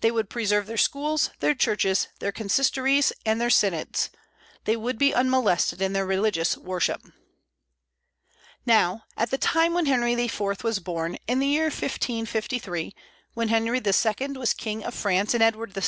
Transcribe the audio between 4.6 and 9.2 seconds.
they would be unmolested in their religious worship. Now,